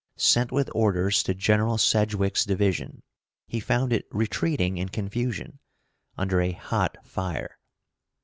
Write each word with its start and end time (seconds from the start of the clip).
Sent 0.17 0.51
with 0.51 0.67
orders 0.73 1.21
to 1.21 1.35
General 1.35 1.77
Sedgwick's 1.77 2.43
division, 2.43 3.03
he 3.45 3.59
found 3.59 3.93
it 3.93 4.07
retreating 4.09 4.79
in 4.79 4.89
confusion, 4.89 5.59
under 6.17 6.41
a 6.41 6.53
hot 6.53 6.97
fire. 7.05 7.59